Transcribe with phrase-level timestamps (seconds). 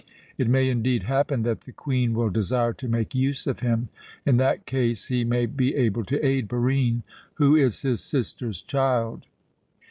[0.35, 3.89] It may indeed happen that the Queen will desire to make use of him.
[4.25, 7.03] In that case he may be able to aid Barine,
[7.35, 9.27] who is his sister's child.